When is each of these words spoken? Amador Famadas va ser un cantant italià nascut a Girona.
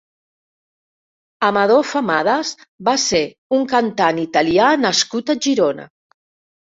Amador 1.49 1.83
Famadas 1.91 2.55
va 2.89 2.95
ser 3.03 3.21
un 3.59 3.67
cantant 3.75 4.23
italià 4.25 4.71
nascut 4.87 5.35
a 5.35 5.41
Girona. 5.49 5.87